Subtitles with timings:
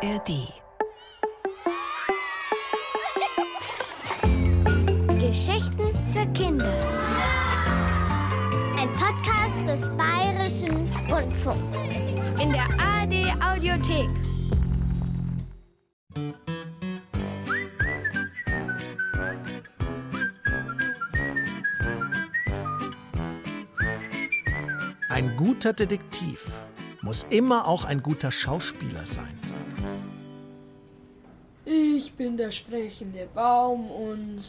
[0.00, 0.52] ARD.
[5.18, 6.72] Geschichten für Kinder.
[8.78, 11.88] Ein Podcast des Bayerischen Rundfunks.
[12.40, 14.08] In der ARD Audiothek.
[25.10, 26.46] Ein guter Detektiv
[27.02, 29.47] muss immer auch ein guter Schauspieler sein.
[31.98, 34.40] Ich bin der sprechende Baum und.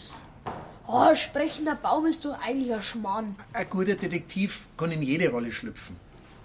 [0.86, 3.36] Oh, sprechender Baum ist doch eigentlich ein Schmarrn.
[3.54, 5.96] Ein guter Detektiv kann in jede Rolle schlüpfen.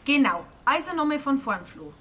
[0.06, 1.92] Genau, also nochmal von vorn, Flo.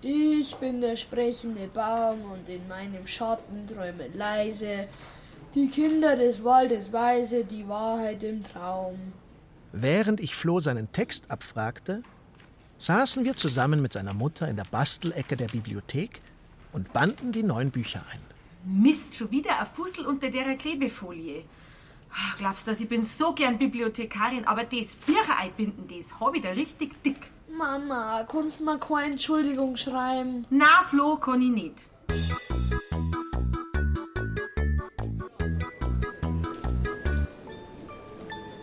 [0.00, 4.86] Ich bin der sprechende Baum und in meinem Schatten träumen leise
[5.56, 9.12] die Kinder des Waldes weise die Wahrheit im Traum.
[9.72, 12.04] Während ich Flo seinen Text abfragte,
[12.78, 16.22] saßen wir zusammen mit seiner Mutter in der Bastelecke der Bibliothek
[16.72, 18.20] und banden die neuen Bücher ein.
[18.64, 21.44] Mist, schon wieder ein Fussel unter der Klebefolie.
[22.38, 26.50] Glaubst du, ich bin so gern Bibliothekarin, aber das Bücher einbinden, das hab ich da
[26.50, 27.30] richtig dick.
[27.56, 30.46] Mama, kannst du mal keine Entschuldigung schreiben?
[30.50, 31.86] Na, Flo, kann ich nicht.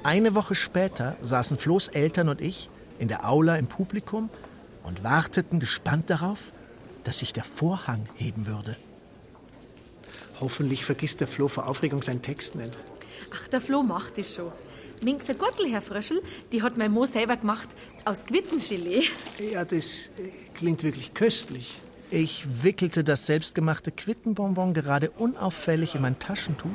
[0.03, 4.29] Eine Woche später saßen Flo's Eltern und ich in der Aula im Publikum
[4.83, 6.51] und warteten gespannt darauf,
[7.09, 8.77] dass sich der Vorhang heben würde.
[10.39, 12.77] Hoffentlich vergisst der Flo vor Aufregung seinen Text nicht.
[13.33, 14.51] Ach, der Flo macht es schon.
[15.03, 17.67] Minks Gürtel, Herr Fröschel, die hat mein Mo selber gemacht
[18.05, 19.05] aus Quittengelee.
[19.51, 21.79] Ja, das äh, klingt wirklich köstlich.
[22.11, 26.69] Ich wickelte das selbstgemachte Quittenbonbon gerade unauffällig in mein Taschentuch.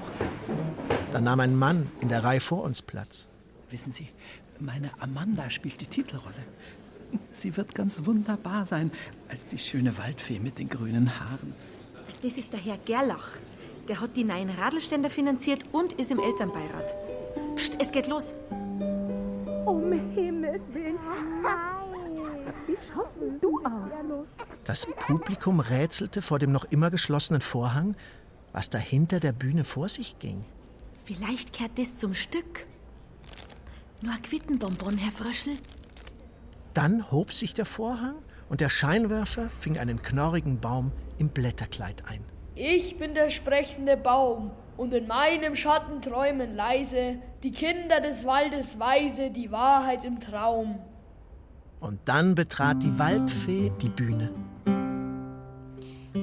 [1.12, 3.28] Da nahm ein Mann in der Reihe vor uns Platz.
[3.70, 4.08] Wissen Sie,
[4.58, 6.42] meine Amanda spielt die Titelrolle.
[7.30, 8.92] Sie wird ganz wunderbar sein
[9.28, 11.54] als die schöne Waldfee mit den grünen Haaren.
[12.22, 13.38] Das ist der Herr Gerlach.
[13.88, 16.94] Der hat die neuen Radlständer finanziert und ist im Elternbeirat.
[17.56, 18.34] Psst, es geht los.
[19.66, 20.98] Um Himmels Willen.
[22.66, 24.26] Wie schaust denn du aus?
[24.64, 27.94] Das Publikum rätselte vor dem noch immer geschlossenen Vorhang,
[28.52, 30.44] was da hinter der Bühne vor sich ging.
[31.04, 32.66] Vielleicht kehrt das zum Stück.
[34.00, 35.54] Nur ein Quittenbonbon, Herr Fröschel.
[36.74, 38.16] Dann hob sich der Vorhang
[38.48, 42.24] und der Scheinwerfer fing einen knorrigen Baum im Blätterkleid ein.
[42.56, 48.78] Ich bin der sprechende Baum und in meinem Schatten träumen leise die Kinder des Waldes
[48.80, 50.80] weise die Wahrheit im Traum.
[51.78, 54.30] Und dann betrat die Waldfee die Bühne.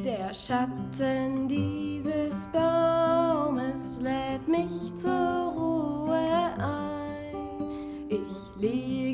[0.04, 7.36] Der Schatten dieses Baumes lädt mich zur Ruhe ein.
[8.10, 9.11] Ich lege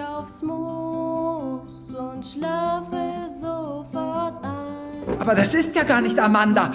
[0.00, 5.18] aufs Moos und schlafe sofort ein.
[5.18, 6.72] Aber das ist ja gar nicht Amanda.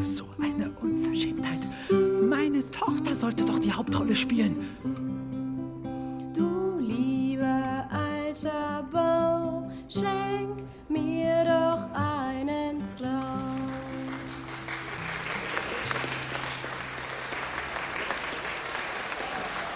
[0.00, 1.66] So eine Unverschämtheit.
[2.22, 4.56] Meine Tochter sollte doch die Hauptrolle spielen.
[6.34, 10.47] Du lieber alter Baum, schenk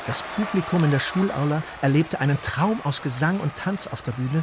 [0.06, 4.42] Das Publikum in der Schulaula erlebte einen Traum aus Gesang und Tanz auf der Bühne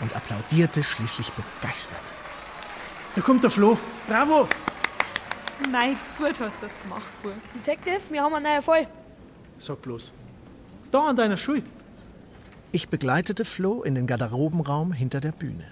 [0.00, 2.00] und applaudierte schließlich begeistert.
[3.14, 3.78] Da kommt der Flo.
[4.08, 4.48] Bravo!
[5.70, 7.32] Nein, gut hast du das gemacht, Bub.
[7.54, 8.88] Detective, wir haben einen neuen Fall.
[9.58, 10.12] Sag bloß.
[10.90, 11.62] Da an deiner Schule.
[12.72, 15.64] Ich begleitete Flo in den Garderobenraum hinter der Bühne.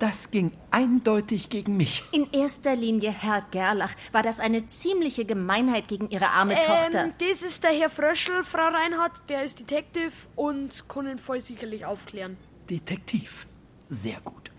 [0.00, 2.04] Das ging eindeutig gegen mich.
[2.10, 7.04] In erster Linie, Herr Gerlach, war das eine ziemliche Gemeinheit gegen Ihre arme Tochter.
[7.04, 11.42] Ähm, das ist der Herr Fröschel, Frau Reinhardt, der ist Detective und kann den Fall
[11.42, 12.38] sicherlich aufklären.
[12.70, 13.46] Detektiv.
[13.88, 14.50] Sehr gut.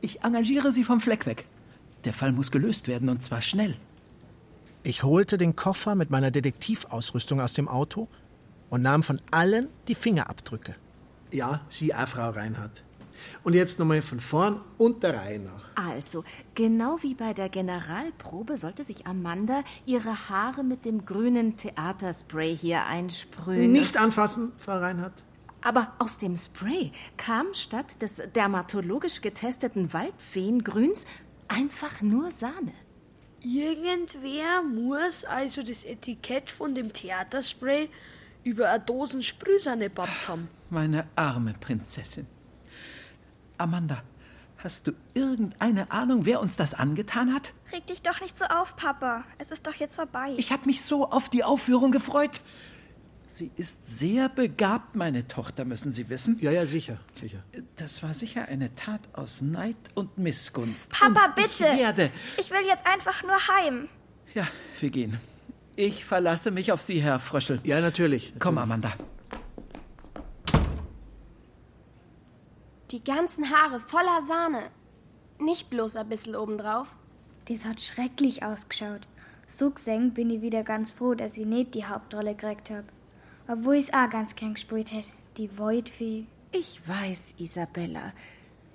[0.00, 1.44] Ich engagiere Sie vom Fleck weg.
[2.04, 3.76] Der Fall muss gelöst werden und zwar schnell.
[4.84, 8.08] Ich holte den Koffer mit meiner Detektivausrüstung aus dem Auto
[8.70, 10.76] und nahm von allen die Fingerabdrücke.
[11.30, 12.82] Ja, Sie auch, Frau Reinhardt.
[13.44, 15.68] Und jetzt nochmal von vorn und der Reihe nach.
[15.74, 16.24] Also,
[16.54, 22.84] genau wie bei der Generalprobe sollte sich Amanda ihre Haare mit dem grünen Theaterspray hier
[22.84, 23.72] einsprühen.
[23.72, 25.24] Nicht anfassen, Frau Reinhardt.
[25.62, 31.06] Aber aus dem Spray kam statt des dermatologisch getesteten Waldfeengrüns
[31.48, 32.72] einfach nur Sahne.
[33.40, 37.88] Irgendwer muss also das Etikett von dem Theaterspray
[38.44, 40.48] über eine Dosen Sprühsahne gebaut haben.
[40.70, 42.26] Meine arme Prinzessin.
[43.58, 44.02] Amanda,
[44.58, 47.52] hast du irgendeine Ahnung, wer uns das angetan hat?
[47.72, 49.24] Reg dich doch nicht so auf, Papa.
[49.38, 50.34] Es ist doch jetzt vorbei.
[50.36, 52.40] Ich habe mich so auf die Aufführung gefreut.
[53.26, 56.36] Sie ist sehr begabt, meine Tochter, müssen Sie wissen.
[56.40, 57.42] Ja, ja, sicher, sicher.
[57.76, 60.90] Das war sicher eine Tat aus Neid und Missgunst.
[60.90, 61.48] Papa, und bitte!
[61.48, 62.10] Ich werde.
[62.38, 63.88] Ich will jetzt einfach nur heim.
[64.34, 64.46] Ja,
[64.80, 65.18] wir gehen.
[65.76, 67.60] Ich verlasse mich auf Sie, Herr Fröschel.
[67.64, 68.34] Ja, natürlich.
[68.38, 68.92] Komm, Amanda.
[72.92, 74.70] Die ganzen Haare voller Sahne.
[75.38, 76.94] Nicht bloß ein bisschen obendrauf.
[77.46, 79.08] Das hat schrecklich ausgeschaut.
[79.46, 82.84] So gesehen bin ich wieder ganz froh, dass ich nicht die Hauptrolle gekriegt habe.
[83.48, 85.08] Obwohl ich es auch ganz gern gespielt hätte.
[85.38, 86.26] Die Voidfee.
[86.52, 88.12] Ich weiß, Isabella.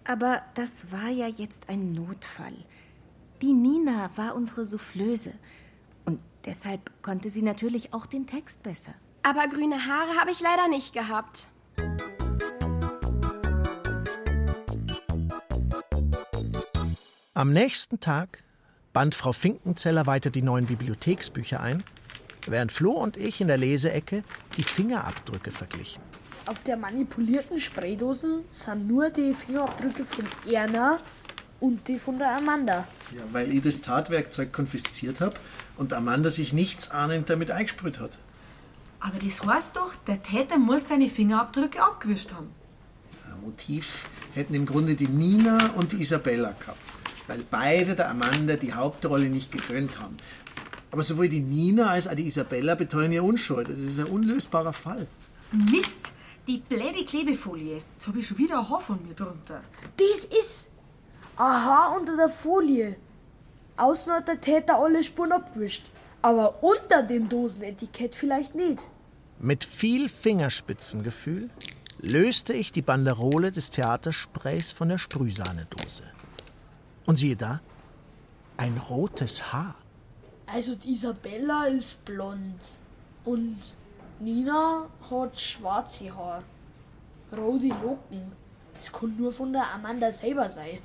[0.04, 2.56] Aber das war ja jetzt ein Notfall.
[3.44, 5.34] Die Nina war unsere Soufflöse.
[6.06, 8.96] Und deshalb konnte sie natürlich auch den Text besser.
[9.22, 11.48] Aber grüne Haare habe ich leider nicht gehabt.
[17.38, 18.42] Am nächsten Tag
[18.94, 21.84] band Frau Finkenzeller weiter die neuen Bibliotheksbücher ein,
[22.48, 24.24] während Flo und ich in der Leseecke
[24.58, 26.02] die Fingerabdrücke verglichen.
[26.48, 30.98] Auf der manipulierten Spraydose sind nur die Fingerabdrücke von Erna
[31.60, 32.88] und die von der Amanda.
[33.16, 35.36] Ja, weil ich das Tatwerkzeug konfisziert habe
[35.78, 38.18] und Amanda sich nichts ahnend damit eingesprüht hat.
[39.00, 42.50] Aber das heißt doch, der Täter muss seine Fingerabdrücke abgewischt haben.
[43.32, 46.80] Ein Motiv hätten im Grunde die Nina und die Isabella gehabt,
[47.28, 50.18] weil beide der Amanda die Hauptrolle nicht gegönnt haben.
[50.92, 53.70] Aber sowohl die Nina als auch die Isabella beteuern ihre Unschuld.
[53.70, 55.08] Das ist ein unlösbarer Fall.
[55.52, 56.12] Mist,
[56.48, 57.82] die bläde Klebefolie.
[57.94, 59.62] Jetzt habe ich schon wieder ein Haar von mir drunter.
[59.98, 60.72] Das ist
[61.36, 62.96] Aha unter der Folie.
[63.76, 65.92] Außen hat der Täter alle Spuren abgewischt.
[66.22, 68.90] Aber unter dem Dosenetikett vielleicht nicht.
[69.40, 71.50] Mit viel Fingerspitzengefühl
[72.00, 76.04] löste ich die Banderole des Theatersprays von der Sprühsahnedose.
[77.08, 77.62] Und siehe da,
[78.58, 79.76] ein rotes Haar.
[80.46, 82.60] Also die Isabella ist blond.
[83.24, 83.60] Und
[84.20, 86.44] Nina hat schwarze Haar.
[87.36, 88.34] Rote Locken.
[88.74, 90.80] Das kann nur von der Amanda selber sein.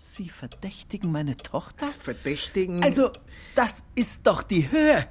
[0.00, 1.88] Sie verdächtigen meine Tochter?
[1.92, 2.82] Verdächtigen?
[2.82, 3.10] Also,
[3.54, 5.06] das ist doch die Höhe.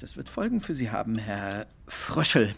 [0.00, 2.54] Das wird Folgen für Sie haben, Herr Fröschel.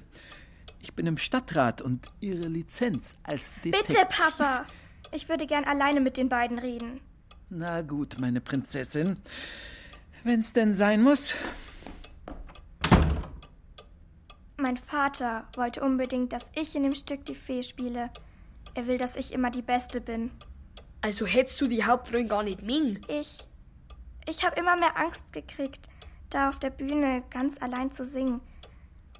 [0.88, 3.88] Ich bin im Stadtrat und Ihre Lizenz als Detektiv...
[3.88, 4.64] Bitte, Papa.
[5.12, 7.02] Ich würde gern alleine mit den beiden reden.
[7.50, 9.18] Na gut, meine Prinzessin.
[10.24, 11.36] Wenn's denn sein muss.
[14.56, 18.08] Mein Vater wollte unbedingt, dass ich in dem Stück die Fee spiele.
[18.72, 20.30] Er will, dass ich immer die Beste bin.
[21.02, 22.98] Also hättest du die Hauptrolle gar nicht mögen?
[23.08, 23.46] Ich.
[24.26, 25.90] Ich habe immer mehr Angst gekriegt,
[26.30, 28.40] da auf der Bühne ganz allein zu singen.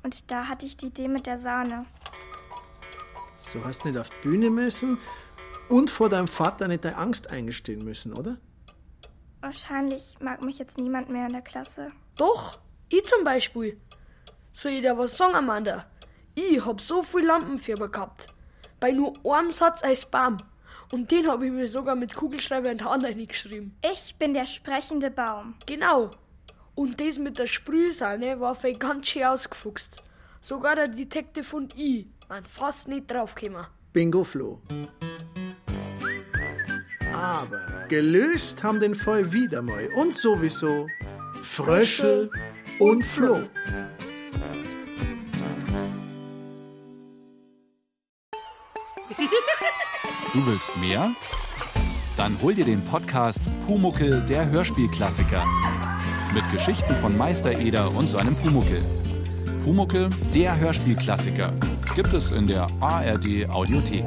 [0.02, 1.86] Und da hatte ich die Idee mit der Sahne.
[3.52, 4.98] So hast nicht auf die Bühne müssen
[5.68, 8.38] und vor deinem Vater nicht deine Angst eingestehen müssen, oder?
[9.40, 11.92] Wahrscheinlich mag mich jetzt niemand mehr in der Klasse.
[12.16, 12.58] Doch,
[12.88, 13.80] ich zum Beispiel.
[14.52, 15.86] Soll ich dir was sagen, Amanda?
[16.34, 18.28] Ich hab so viel Lampenfieber gehabt.
[18.80, 20.36] Bei nur einem Satz als Baum.
[20.92, 23.76] Und den habe ich mir sogar mit Kugelschreiber in die Hand geschrieben.
[23.82, 25.54] Ich bin der sprechende Baum.
[25.66, 26.10] Genau.
[26.78, 30.00] Und das mit der Sprühsahne war für ganz schön ausgefuchst.
[30.40, 33.66] Sogar der Detektiv und ich waren fast nicht draufgekommen.
[33.92, 34.62] Bingo Flo.
[37.12, 39.88] Aber gelöst haben den Fall wieder mal.
[39.96, 40.86] Und sowieso
[41.42, 42.30] Fröschel
[42.78, 43.40] und Flo.
[50.32, 51.10] Du willst mehr?
[52.16, 55.44] Dann hol dir den Podcast Pumuckel, der Hörspielklassiker.
[56.38, 58.80] Mit Geschichten von Meister Eder und seinem Pumuckel.
[59.64, 61.52] Pumuckel, der Hörspielklassiker.
[61.96, 64.04] Gibt es in der ARD Audiothek.